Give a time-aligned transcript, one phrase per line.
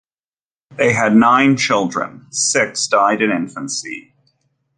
[0.77, 4.15] They had nine children, six died in infancy.